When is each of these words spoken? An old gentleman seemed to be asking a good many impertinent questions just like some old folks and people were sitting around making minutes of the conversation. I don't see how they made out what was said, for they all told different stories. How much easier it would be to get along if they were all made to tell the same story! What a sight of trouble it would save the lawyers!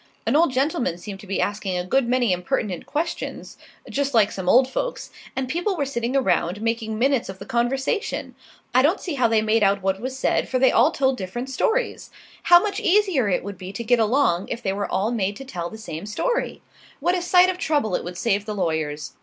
An 0.25 0.35
old 0.35 0.51
gentleman 0.51 0.97
seemed 0.97 1.19
to 1.19 1.27
be 1.27 1.39
asking 1.39 1.77
a 1.77 1.85
good 1.85 2.07
many 2.07 2.33
impertinent 2.33 2.87
questions 2.87 3.55
just 3.87 4.15
like 4.15 4.31
some 4.31 4.49
old 4.49 4.67
folks 4.67 5.11
and 5.35 5.47
people 5.47 5.77
were 5.77 5.85
sitting 5.85 6.15
around 6.15 6.59
making 6.59 6.97
minutes 6.97 7.29
of 7.29 7.37
the 7.37 7.45
conversation. 7.45 8.33
I 8.73 8.81
don't 8.81 8.99
see 8.99 9.13
how 9.13 9.27
they 9.27 9.43
made 9.43 9.61
out 9.61 9.83
what 9.83 9.99
was 10.01 10.17
said, 10.17 10.49
for 10.49 10.57
they 10.57 10.71
all 10.71 10.89
told 10.89 11.17
different 11.17 11.51
stories. 11.51 12.09
How 12.45 12.59
much 12.59 12.79
easier 12.79 13.29
it 13.29 13.43
would 13.43 13.59
be 13.59 13.71
to 13.73 13.83
get 13.83 13.99
along 13.99 14.47
if 14.49 14.63
they 14.63 14.73
were 14.73 14.91
all 14.91 15.11
made 15.11 15.35
to 15.35 15.45
tell 15.45 15.69
the 15.69 15.77
same 15.77 16.07
story! 16.07 16.63
What 16.99 17.13
a 17.13 17.21
sight 17.21 17.51
of 17.51 17.59
trouble 17.59 17.93
it 17.93 18.03
would 18.03 18.17
save 18.17 18.47
the 18.47 18.55
lawyers! 18.55 19.13